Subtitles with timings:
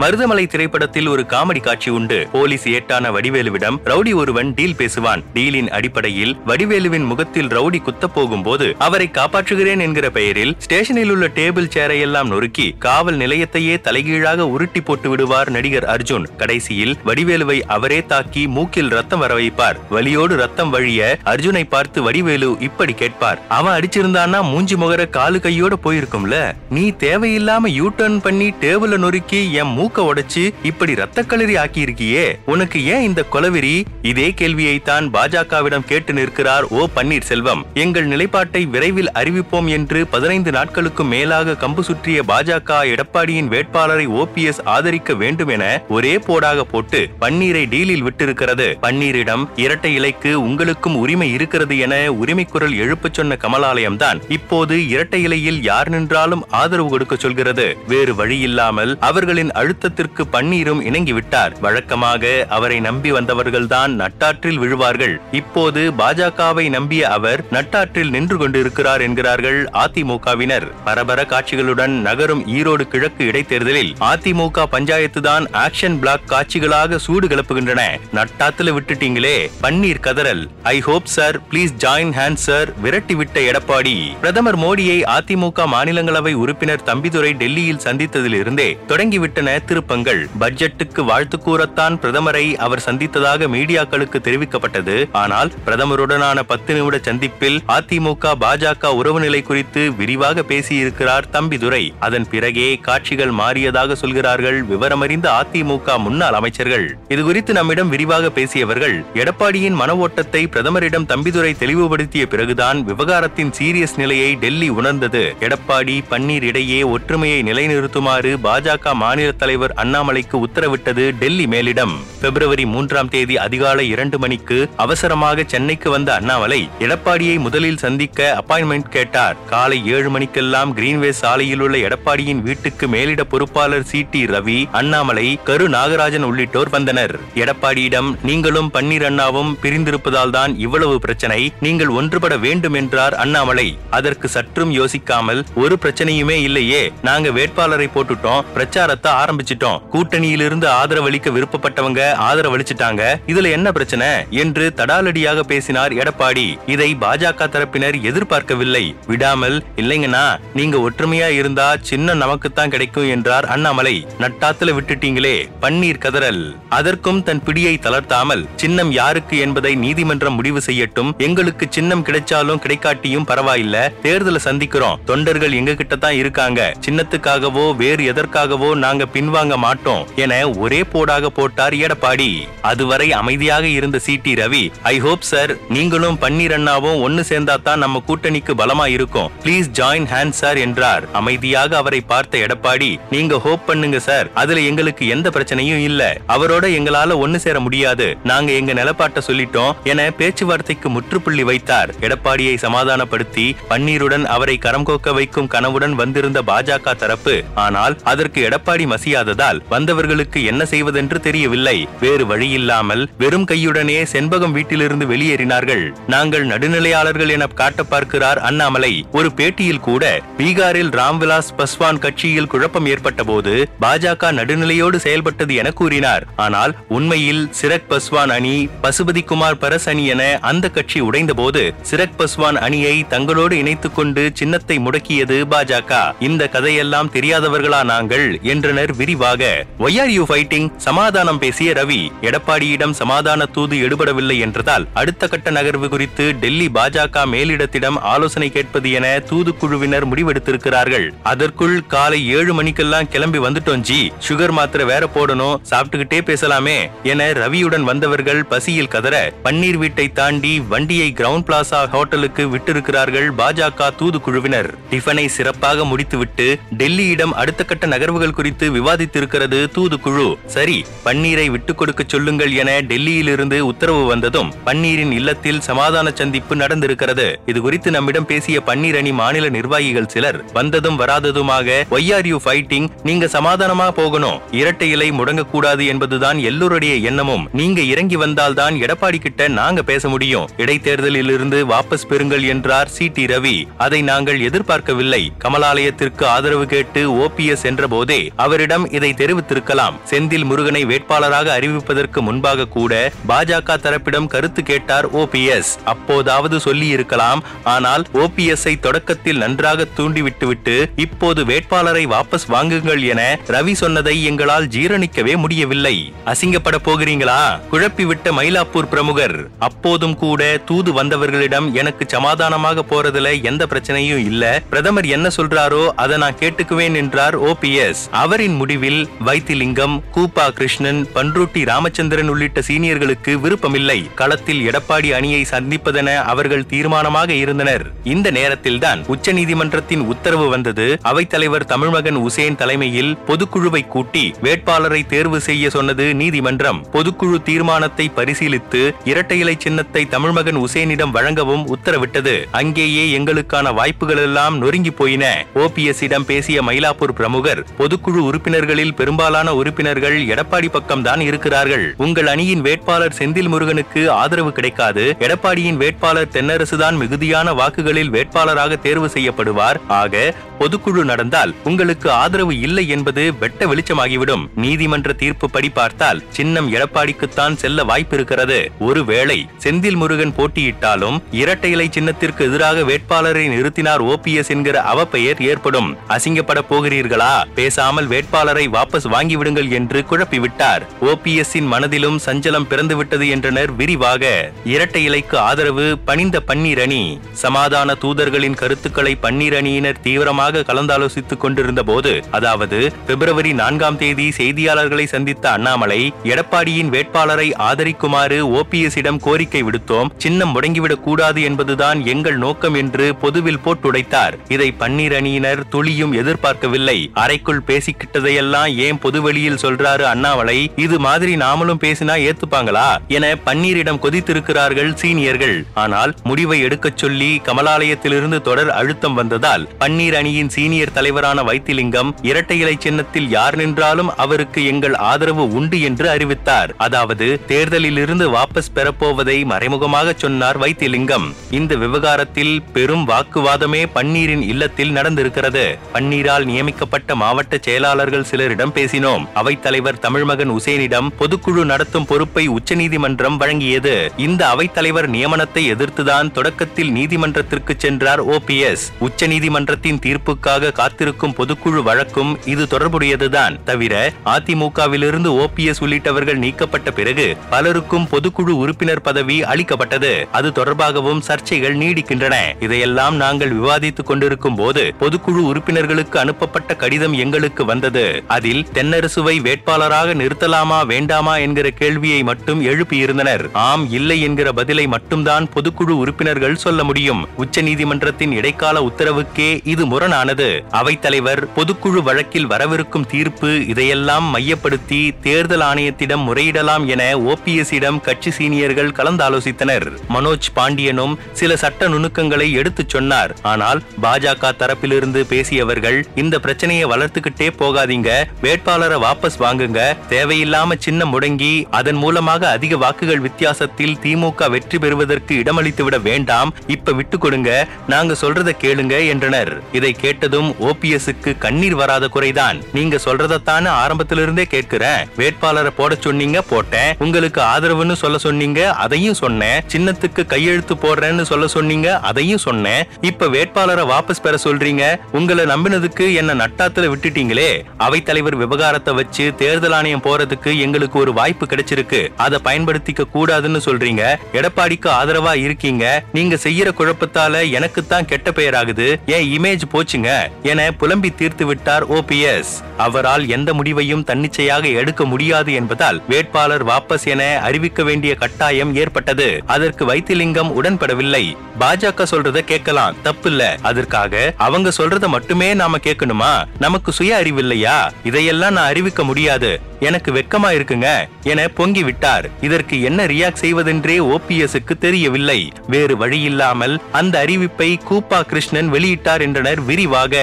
[0.00, 2.28] மருதமலை திரைப்படத்தில் ஒரு காமெடி காட்சி உண்டு.
[2.32, 5.22] போலீஸ் ஏட்டான வடிவேலுவிடம் ரவுடி ஒருவன் டீல் பேசுவான்.
[5.34, 12.00] டீலின் அடிப்படையில் வடிவேலுவின் முகத்தில் ரவுடி குத்தப் போகும்போது அவரை காப்பாற்றுகிறேன் என்கிற பெயரில் ஸ்டேஷனில் உள்ள டேபிள் சேரை
[12.00, 16.26] எல்லாம் நொறுக்கி காவல் நிலையத்தையே தலைகீழாக உருட்டி போட்டு விடுவார் நடிகர் அர்ஜுன்.
[16.36, 19.76] கடைசியில் வடிவேலுவை அவரே தாக்கி மூக்கில் ரத்தம் வர வைப்பார்.
[19.90, 23.40] வலியோடு ரத்தம் வழிய அர்ஜுனை பார்த்து வடிவேலு இப்படி கேட்பார்.
[23.48, 26.54] அவன் அடிச்சிருந்தானா மூஞ்சி முகர காலு கையோட போயிருக்கும்ல.
[26.70, 32.38] நீ தேவையில்லாம யூ டர்ன் பண்ணி டேபிள நொறுக்கி என் மூக்க உடைச்சு இப்படி ரத்த களரி ஆக்கியிருக்கியே?
[32.46, 37.62] உனக்கு ஏன் இந்த கொலவெறி இதே கேள்வியைத்தான் பாஜகவிடம் கேட்டு நிற்கிறார் ஓ பன்னீர்செல்வம்.
[37.74, 45.14] எங்கள் நிலைப்பாட்டை விரைவில் அறிவிப்போம் என்று பதினைந்து நாட்களுக்கு மேலாக கம்பு சுற்றிய பாஜக எடப்பாடியின் வேட்பாளரை ஓபிஎஸ் ஆதரிக்க
[45.14, 48.74] வேண்டும் என ஒரே போடாக போட்டு பன்னீரை டீலில் விட்டிருக்கிறது.
[48.82, 55.62] பன்னீரிடம் இரட்டை இலைக்கு உங்களுக்கும் உரிமை இருக்கிறது என உரிமை குரல் எழுப்பச் சொன்ன கமலாலயம்தான் இப்போது இரட்டை இலையில்
[55.62, 57.76] யார் நின்றாலும் ஆதரவு கொடுக்க சொல்கிறது.
[57.88, 61.60] வேறு வழியில்லாமல் அவர்களின் அழு அழுத்தத்திற்கு பன்னீரும் இணங்கிவிட்டார்.
[61.60, 65.14] வழக்கமாக அவரை நம்பி வந்தவர்கள்தான் நட்டாற்றில் விழுவார்கள்.
[65.32, 70.66] இப்போது பாஜகவை நம்பிய அவர் நட்டாற்றில் நின்று கொண்டிருக்கிறார் என்கிறார்கள் அதிமுகவினர்.
[70.84, 77.82] பரபர காட்சிகளுடன் நகரும் ஈரோடு கிழக்கு இடைத்தேர்தலில் அதிமுக பஞ்சாயத்து தான் ஆக்ஷன் பிளாக் காட்சிகளாக சூடு கிளப்புகின்றன.
[78.14, 80.46] நட்டாத்துல விட்டுட்டீங்களே Panneer கதறல்.
[80.62, 83.96] I hope sir please join hand sir விரட்டிவிட்ட Edappadi.
[84.20, 92.82] பிரதமர் மோடியை அதிமுக மாநிலங்களவை உறுப்பினர் தம்பிதுரை டெல்லியில் சந்தித்ததிலிருந்தே தொடங்கிவிட்டன திருப்பங்கள் பட்ஜெட்டுக்கு வாழ்த்து கூறத்தான் பிரதமரை அவர்
[92.86, 94.96] சந்தித்ததாக மீடியாக்களுக்கு தெரிவிக்கப்பட்டது.
[95.12, 101.82] ஆனால் பிரதமருடனான பத்து நிமிட சந்திப்பில் அதிமுக பாஜக உறவு நிலை குறித்து விரிவாக பேசியிருக்கிறார் தம்பிதுரை.
[101.98, 106.86] அதன் பிறகே காட்சிகள் மாறியதாக சொல்கிறார்கள் விவரமறிந்த அதிமுக முன்னாள் அமைச்சர்கள்.
[107.08, 114.68] இதுகுறித்து நம்மிடம் விரிவாக பேசியவர்கள் எடப்பாடியின் மன ஓட்டத்தை பிரதமரிடம் தம்பிதுரை தெளிவுபடுத்திய பிறகுதான் விவகாரத்தின் சீரியஸ் நிலையை டெல்லி
[114.68, 115.24] உணர்ந்தது.
[115.40, 121.94] எடப்பாடி பன்னீர் இடையே ஒற்றுமையை நிலைநிறுத்துமாறு பாஜக மாநில தலைவர் அண்ணாமலைக்கு உத்தரவிட்டது டெல்லி மேலிடம்.
[122.22, 129.36] பிப்ரவரி மூன்றாம் தேதி அதிகாலை இரண்டு மணிக்கு அவசரமாக சென்னைக்கு வந்த அண்ணாமலை எடப்பாடியை முதலில் சந்திக்க அப்பாயின்மெண்ட் கேட்டார்.
[129.52, 135.68] காலை ஏழு மணிக்கெல்லாம் கிரீன்வே சாலையில் உள்ள எடப்பாடியின் வீட்டுக்கு மேலிட பொறுப்பாளர் சி டி ரவி அண்ணாமலை கரு
[135.68, 137.14] நாகராஜன் உள்ளிட்டோர் வந்தனர்.
[137.42, 143.78] எடப்பாடியிடம் நீங்களும் பன்னீர் அண்ணாவும் பிரிந்திருப்பதால் தான் இவ்வளவு பிரச்சனை நீங்கள் ஒன்றுபட வேண்டும் என்றார் அண்ணாமலை.
[143.90, 149.10] அதற்கு சற்றும் யோசிக்காமல் ஒரு பிரச்சனையுமே இல்லையே நாங்க வேட்பாளரை போட்டுட்டோம் பிரச்சாரத்தை
[149.44, 153.02] ஆரம்பிச்சிட்டோம் கூட்டணியிலிருந்து ஆதரவளிக்க விருப்பப்பட்டவங்க ஆதரவளிச்சிட்டாங்க.
[153.32, 154.08] இதுல என்ன பிரச்சனை?
[154.42, 156.46] என்று தடாலடியாக பேசினார் எடப்பாடி.
[156.74, 158.84] இதை பாஜக தரப்பினர் எதிர்பார்க்கவில்லை.
[159.10, 160.24] விடாமல் இல்லைங்கண்ணா
[160.58, 163.94] நீங்க ஒற்றுமையா இருந்தா சின்ன நமக்குத்தான் கிடைக்கும் என்றார் அண்ணாமலை.
[164.22, 166.42] நட்டாத்துல விட்டுட்டீங்களே பன்னீர் கதறல்.
[166.78, 171.12] அதற்கும் தன் பிடியை தளர்த்தாமல் சின்னம் யாருக்கு என்பதை நீதிமன்றம் முடிவு செய்யட்டும்.
[171.28, 173.76] எங்களுக்கு சின்னம் கிடைச்சாலும் கிடைக்காட்டியும் பரவாயில்ல.
[174.06, 174.98] தேர்தலை சந்திக்கிறோம்.
[175.10, 176.60] தொண்டர்கள் எங்க கிட்ட தான் இருக்காங்க.
[176.86, 180.32] சின்னத்துக்காகவோ வேறு எதற்காகவோ நாங்க பின்வாங்க மாட்டோம் என
[180.64, 182.28] ஒரே போடாக போட்டார் எடப்பாடி.
[182.70, 187.82] அதுவரை அமைதியாக இருந்த C T Ravi I hope sir நீங்களும் பன்னீர் அண்ணாவும் ஒன்னு சேர்ந்தா தான்
[187.84, 189.30] நம்ம கூட்டணிக்கு பலமா இருக்கும்.
[189.44, 191.06] பிளீஸ் ஜாயின் ஹேண்ட் சார் என்றார்.
[191.20, 196.02] அமைதியாக அவரை பார்த்த எடப்பாடி நீங்க ஹோப் பண்ணுங்க சார் அதுல எங்களுக்கு எந்த பிரச்சனையும் இல்ல.
[196.36, 198.06] அவரோட எங்களால ஒன்னு சேர முடியாது.
[198.32, 201.92] நாங்க எங்க நிலப்பாட்ட சொல்லிட்டோம் என பேச்சுவார்த்தைக்கு முற்றுப்புள்ளி வைத்தார்.
[202.08, 207.36] எடப்பாடியை சமாதானப்படுத்தி பன்னீருடன் அவரை கரம் கோக்க வைக்கும் கனவுடன் வந்திருந்த பாஜக தரப்பு
[207.66, 211.88] ஆனால் அதற்கு எடப்பாடி மசிய மசியாததால் வந்தவர்களுக்கு என்ன செய்வதென்று தெரியவில்லை.
[212.00, 215.84] வேறு வழியில்லாமல் வெறும் கையுடனே செண்பகம் வீட்டிலிருந்து வெளியேறினார்கள்.
[216.06, 219.06] நாங்கள் நடுநிலையாளர்கள் என காட்ட பார்க்கிறார் அண்ணாமலை.
[219.12, 220.04] ஒரு பேட்டியில் கூட
[220.38, 226.26] பீகாரில் ராம்விலாஸ் பஸ்வான் கட்சியில் குழப்பம் ஏற்பட்ட போது பாஜக நடுநிலையோடு செயல்பட்டது என கூறினார்.
[226.36, 232.18] ஆனால் உண்மையில் சிரக் பஸ்வான் அணி பசுபதி குமார் பரஸ் அணி என அந்த கட்சி உடைந்த போது சிரக்
[232.18, 235.92] பஸ்வான் அணியை தங்களோடு இணைத்துக் கொண்டு சின்னத்தை முடக்கியது பாஜக.
[236.20, 238.38] இந்த கதையெல்லாம் தெரியாதவர்களா நாங்கள்?
[238.42, 239.42] என்றனர் விரிவாக
[239.78, 241.98] ஒய் ஆர் யூ ஃபைட்டிங் சமாதானம் பேசிய ரவி
[242.28, 249.06] எடப்பாடியிடம் சமாதான தூது எடுபடவில்லை என்றதால் அடுத்த கட்ட நகர்வு குறித்து டெல்லி பாஜக மேலிடத்திடம் ஆலோசனை கேட்பது என
[249.30, 251.06] தூதுக்குழுவினர் முடிவெடுத்திருக்கிறார்கள்.
[251.32, 253.98] அதற்குள் காலை ஏழு மணிக்கெல்லாம் கிளம்பி வந்துட்டோம் ஜி.
[254.28, 256.78] சுகர் மாத்திரை வேற போடணும் சாப்பிட்டுக்கிட்டே பேசலாமே
[257.12, 259.14] என ரவியுடன் வந்தவர்கள் பசியில் கதற
[259.44, 266.48] பன்னீர் வீட்டை தாண்டி வண்டியை கிரவுண்ட் பிளாசா ஹோட்டலுக்கு விட்டிருக்கிறார்கள் பாஜக தூதுக்குழுவினர் டிஃபனை சிறப்பாக முடித்துவிட்டு
[266.80, 270.36] டெல்லியிடம் அடுத்த கட்ட நகர்வுகள் குறித்து விவாதி விவாதித்திருக்கிறது தூதுக்குழு.
[270.46, 277.36] சரி பன்னீரை விட்டுக் கொடுக்க சொல்லுங்கள் என டெல்லியிலிருந்து உத்தரவு வந்ததும் பன்னீரின் இல்லத்தில் சமாதான சந்திப்பு நடந்திருக்கிறது.
[277.46, 282.88] இது குறித்து நம்மிடம் பேசிய பன்னீர் அணி மாநில நிர்வாகிகள் சிலர் வந்ததும் வராததுமாக ஒய் ஆர் யூ ஃபைட்டிங்
[283.02, 284.40] நீங்க சமாதானமா போகணும்.
[284.50, 287.48] இரட்டை இலை முடங்கக்கூடாது என்பதுதான் எல்லோருடைய எண்ணமும்.
[287.52, 290.48] நீங்க இறங்கி வந்தால்தான் எடப்பாடி கிட்ட நாங்க பேச முடியும்.
[290.56, 293.08] இடைத்தேர்தலில் இருந்து வாபஸ் பெறுங்கள் என்றார் சி.
[293.08, 293.24] டி.
[293.24, 293.64] ரவி.
[293.78, 295.32] அதை நாங்கள் எதிர்பார்க்கவில்லை.
[295.44, 299.94] கமலாலயத்திற்கு ஆதரவு கேட்டு ஓபிஎஸ் என்ற போதே அவரிடம் இதை தெரிவித்திருக்கலாம்.
[300.10, 308.06] செந்தில் முருகனை வேட்பாளராக அறிவிப்பதற்கு முன்பாக கூட பாஜக தரப்பிடம் கருத்து கேட்டார் ஓபிஎஸ் அப்போதாவது சொல்லி இருக்கலாம் ஆனால்
[308.14, 316.12] ஓபிஎஸ் ஐ தொடக்கத்தில் நன்றாக தூண்டிவிட்டுவிட்டு இப்போது வேட்பாளரை வாபஸ் வாங்குங்கள் என ரவி சொன்னதை எங்களால் ஜீரணிக்கவே முடியவில்லை.
[316.26, 317.58] அசிங்கப்பட போகிறீங்களா?
[317.72, 319.48] குழப்பிவிட்ட மயிலாப்பூர் பிரமுகர்.
[319.58, 324.62] அப்போதும் கூட தூது வந்தவர்களிடம் எனக்கு சமாதானமாக போறதுல எந்த பிரச்சனையும் இல்ல.
[324.70, 332.30] பிரதமர் என்ன சொல்றாரோ அதை நான் கேட்டுக்குவேன் என்றார் ஓபிஎஸ் அவரின் முடிவில் வைத்திலிங்கம் கூப்பா கிருஷ்ணன் பன்ருட்டி ராமச்சந்திரன்
[332.32, 333.96] உள்ளிட்ட சீனியர்களுக்கு விருப்பமில்லை.
[334.20, 337.84] களத்தில் எடப்பாடி அணியை சந்திப்பதென அவர்கள் தீர்மானமாக இருந்தனர்.
[338.14, 340.86] இந்த நேரத்தில்தான் உச்சநீதிமன்றத்தின் உத்தரவு வந்தது.
[341.10, 346.80] அவைத்தலைவர் தமிழ்மகன் உசேன் தலைமையில் பொதுக்குழுவை கூட்டி வேட்பாளரை தேர்வு செய்ய சொன்னது நீதிமன்றம்.
[346.96, 348.82] பொதுக்குழு தீர்மானத்தை பரிசீலித்து
[349.12, 352.36] இரட்டை இலை சின்னத்தை தமிழ்மகன் உசேனிடம் வழங்கவும் உத்தரவிட்டது.
[352.62, 355.24] அங்கேயே எங்களுக்கான வாய்ப்புகள் எல்லாம் நொறுங்கி போயின
[355.64, 361.94] ஓபிஎஸ்இடம் பேசிய மயிலாப்பூர் பிரமுகர் பொதுக்குழு உறுப்பினர் தொண்டர்களில் பெரும்பாலான உறுப்பினர்கள் எடப்பாடி பக்கம்தான் இருக்கிறார்கள்.
[361.96, 365.16] உங்கள் அணியின் வேட்பாளர் செந்தில் முருகனுக்கு ஆதரவு கிடைக்காது.
[365.18, 369.80] எடப்பாடியின் வேட்பாளர் தென்னரசுதான் மிகுதியான வாக்குகளில் வேட்பாளராக தேர்வு செய்யப்படுவார்.
[369.88, 374.46] ஆக பொதுக்குழு நடந்தால் உங்களுக்கு ஆதரவு இல்லை என்பது வெட்ட வெளிச்சமாகிவிடும்.
[374.54, 378.68] நீதிமன்ற தீர்ப்பு படி பார்த்தால் சின்னம் எடப்பாடிக்குத்தான் செல்ல வாய்ப்பிருக்கிறது.
[378.78, 385.96] ஒருவேளை செந்தில் முருகன் போட்டியிட்டாலும் இரட்டை இலை சின்னத்திற்கு எதிராக வேட்பாளரை நிறுத்தினார் ஓபிஎஸ் என்கிற அவப்பெயர் ஏற்படும்.
[386.08, 387.44] அசிங்கப்பட போகிறீர்களா?
[387.54, 390.82] பேசாமல் வேட்பாளர் வாபஸ் வாங்கிவிடுங்கள் என்று குழப்பிவிட்டார்.
[391.00, 394.50] ஓபிஎஸ் மனதிலும் சஞ்சலம் பிறந்துவிட்டது என்றனர் விரிவாக.
[394.64, 397.20] இரட்டை இலைக்கு ஆதரவு பணிந்த பன்னீர் அணி.
[397.32, 405.50] சமாதான தூதர்களின் கருத்துக்களை பன்னீர் அணியினர் தீவிரமாக கலந்தாலோசித்துக் கொண்டிருந்த போது அதாவது பிப்ரவரி நான்காம் தேதி செய்தியாளர்களை சந்தித்த
[405.50, 413.14] அண்ணாமலை எடப்பாடியின் வேட்பாளரை ஆதரிக்குமாறு ஓபிஎஸ் இடம் கோரிக்கை விடுத்தோம் சின்னம் முடங்கிவிடக் கூடாது என்பதுதான் எங்கள் நோக்கம் என்று
[413.14, 414.32] பொதுவில் போட்டுடைத்தார்.
[414.48, 417.10] இதை பன்னீர் அணியினர் துளியும் எதிர்பார்க்கவில்லை.
[417.14, 420.72] அறைக்குள் பேசிக்கிட்டதையெல்லாம் ஏன் பொதுவெளியில் சொல்றாரு அண்ணாமலை?
[420.76, 422.96] இது மாதிரி நாமளும் பேசினா ஏத்துப்பாங்களா?
[423.08, 425.64] என பன்னீரிடம் கொதித்திருக்கிறார்கள் சீனியர்கள்.
[425.74, 432.76] ஆனால் முடிவை எடுக்கச் சொல்லி கமலாலயத்திலிருந்து தொடர் அழுத்தம் வந்ததால் பன்னீர் அணியின் சீனியர் தலைவரான வைத்திலிங்கம் இரட்டை இலை
[432.78, 436.74] சின்னத்தில் யார் நின்றாலும் அவருக்கு எங்கள் ஆதரவு உண்டு என்று அறிவித்தார்.
[436.76, 441.34] அதாவது தேர்தலில் இருந்து வாபஸ் பெறப்போவதை மறைமுகமாக சொன்னார் வைத்திலிங்கம்.
[441.50, 445.78] இந்த விவகாரத்தில் பெரும் வாக்குவாதமே பன்னீரின் இல்லத்தில் நடந்திருக்கிறது.
[445.92, 449.26] பன்னீரால் நியமிக்கப்பட்ட மாவட்ட செயலாளர்கள் சிலரிடம் பேசினோம்.
[449.34, 454.08] அவைத்தலைவர் தமிழ்மகன் உசேனிடம் பொதுக்குழு நடத்தும் பொறுப்பை உச்சநீதிமன்றம் வழங்கியது.
[454.16, 463.62] இந்த அவைத்தலைவர் நியமனத்தை எதிர்த்துதான் தொடக்கத்தில் நீதிமன்றத்திற்கு சென்றார் ஓபிஎஸ் உச்சநீதிமன்றத்தின் தீர்ப்புக்காக காத்திருக்கும் பொதுக்குழு வழக்கும் இது தொடர்புடையதுதான்.
[463.64, 470.28] தவிர அதிமுகவிலிருந்து ஓபிஎஸ் உள்ளிட்டவர்கள் நீக்கப்பட்ட பிறகு பலருக்கும் பொதுக்குழு உறுப்பினர் பதவி அளிக்கப்பட்டது.
[470.32, 472.34] அது தொடர்பாகவும் சர்ச்சைகள் நீடிக்கின்றன.
[472.60, 478.13] இதையெல்லாம் நாங்கள் விவாதித்துக் கொண்டிருக்கும் போது பொதுக்குழு உறுப்பினர்களுக்கு அனுப்பப்பட்ட கடிதம் எங்களுக்கு வந்தது.
[478.28, 483.50] அதில் தென்னரசுவை வேட்பாளராக நிறுத்தலாமா வேண்டாமா என்கிற கேள்வியை மட்டும் எழுப்பியிருந்தனர்.
[483.52, 487.28] ஆம் இல்லை என்கிற பதிலை மட்டும்தான் பொதுக்குழு உறுப்பினர்கள் சொல்ல முடியும்.
[487.38, 490.48] உச்சநீதிமன்றத்தின் இடைக்கால உத்தரவுக்கே இது முரணானது.
[490.72, 498.92] அவைத்தலைவர் பொதுக்குழு வழக்கில் வரவிருக்கும் தீர்ப்பு இதையெல்லாம் மையப்படுத்தி தேர்தல் ஆணையத்திடம் முறையிடலாம் என ஓபிஎஸ் இடம் கட்சி சீனியர்கள்
[498.92, 499.86] கலந்தாலோசித்தனர்.
[500.08, 503.36] மனோஜ் பாண்டியனும் சில சட்ட நுணுக்கங்களை எடுத்துச் சொன்னார்.
[503.42, 508.03] ஆனால் பாஜக தரப்பிலிருந்து பேசியவர்கள் இந்த பிரச்சனையை வளர்த்துக்கிட்டே போகாதீங்க.
[508.40, 509.80] வேட்பாளரை வாபஸ் வாங்குங்க.
[510.08, 516.54] தேவையில்லாம சின்ன முடங்கி அதன் மூலமாக அதிக வாக்குகள் வித்தியாசத்தில் திமுக வெற்றி பெறுவதற்கு இடமளித்து விட வேண்டாம்.
[516.66, 519.62] இப்ப விட்டு கொடுங்க நாங்க சொல்றத கேளுங்க என்றனர்.
[519.72, 522.58] இதை கேட்டதும் ஓபிஎஸ்க்கு கண்ணீர் வராத குறைதான்.
[522.72, 525.08] நீங்க சொல்றதத்தான ஆரம்பத்திலிருந்தே கேட்கிறேன்.
[525.16, 526.94] வேட்பாளரை போட சொன்னீங்க போட்டேன்.
[526.98, 529.62] உங்களுக்கு ஆதரவுன்னு சொல்ல சொன்னீங்க அதையும் சொன்னேன்.
[529.72, 532.84] சின்னத்துக்கு கையெழுத்து போடுறேன்னு சொல்ல சொன்னீங்க அதையும் சொன்னேன்.
[533.00, 537.50] இப்ப வேட்பாளரை வாபஸ் பெற சொல்றீங்க உங்களை நம்பினதுக்கு என்ன நட்டாத்துல விட்டுட்டீங்களே.
[537.94, 542.08] அவைத்தலைவர் விவகாரத்தை வச்சு தேர்தல் ஆணையம் போறதுக்கு எங்களுக்கு ஒரு வாய்ப்பு கிடைச்சிருக்கு.
[542.16, 544.16] அதை பயன்படுத்திக்க கூடாதுன்னு சொல்றீங்க.
[544.32, 546.04] எடப்பாடிக்கு ஆதரவா இருக்கீங்க.
[546.12, 550.28] நீங்க செய்யற குழப்பத்தால எனக்கு தான் கெட்ட பெயர் ஆகுது என் இமேஜ் போச்சுங்க.
[550.42, 557.40] என புலம்பி தீர்த்து விட்டார் ஓபிஎஸ் அவரால் எந்த முடிவையும் தன்னிச்சையாக எடுக்க முடியாது என்பதால் வேட்பாளர் வாபஸ் என
[557.42, 559.42] அறிவிக்க வேண்டிய கட்டாயம் ஏற்பட்டது.
[559.46, 561.36] அதற்கு வைத்திலிங்கம் உடன்படவில்லை.
[561.60, 562.96] பாஜக சொல்றத கேட்கலாம்.
[563.02, 566.44] தப்பு இல்ல அதற்காக அவங்க சொல்றத மட்டுமே நாம கேட்கணுமா?
[566.58, 569.60] நமக்கு சுய அறிவில்லையா இதையெல்லாம் நான் அறிவிக்க முடியாது.
[569.80, 570.88] எனக்கு வெக்கமா இருக்குங்க
[571.22, 572.26] என பொங்கி விட்டார்.
[572.40, 575.40] இதற்கு என்ன ரியாக்ட் செய்வதென்றே ஓபிஎஸ்க்கு தெரியவில்லை.
[575.66, 580.14] வேறு வழியில்லாமல் அந்த அறிவிப்பை கூப்பா கிருஷ்ணன் வெளியிட்டார் என்றனர் விரிவாக.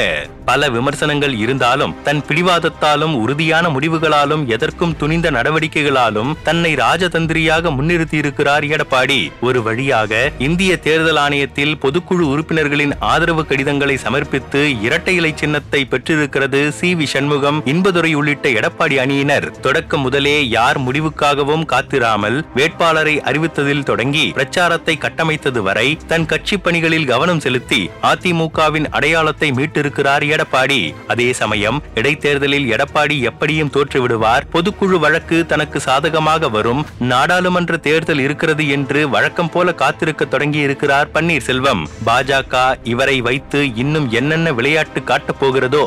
[0.46, 9.20] பல விமர்சனங்கள் இருந்தாலும் தன் பிடிவாதத்தாலும் உறுதியான முடிவுகளாலும் எதற்கும் துணிந்த நடவடிக்கைகளாலும் தன்னை ராஜதந்திரியாக முன்னிறுத்தியிருக்கிறார் எடப்பாடி.
[9.42, 16.90] ஒரு வழியாக இந்திய தேர்தல் ஆணையத்தில் பொதுக்குழு உறுப்பினர்களின் ஆதரவு கடிதங்களை சமர்ப்பித்து இரட்டை இலை சின்னத்தை பெற்றிருக்கிறது சி
[16.96, 17.51] வி சண்முகம்.
[17.60, 25.98] இன்பதுரை உள்ளிட்ட எடப்பாடி அணியினர் தொடக்கம் முதலே யார் முடிவுக்காகவும் காத்திராமல் வேட்பாளரை அறிவித்ததில் தொடங்கி பிரச்சாரத்தை கட்டமைத்தது வரை
[26.08, 30.94] தன் கட்சி பணிகளில் கவனம் செலுத்தி அதிமுகவின் அடையாளத்தை மீட்டிருக்கிறார் எடப்பாடி.
[31.08, 34.48] அதே சமயம் இடைத்தேர்தலில் எடப்பாடி எப்படியும் தோற்றுவிடுவார்.
[34.54, 36.86] பொதுக்குழு வழக்கு தனக்கு சாதகமாக வரும்.
[37.00, 41.84] நாடாளுமன்ற தேர்தல் இருக்கிறது என்று வழக்கம் போல காத்திருக்க தொடங்கி இருக்கிறார் பன்னீர்செல்வம்.
[42.06, 45.84] பாஜக இவரை வைத்து இன்னும் என்னென்ன விளையாட்டு காட்டப் போகிறதோ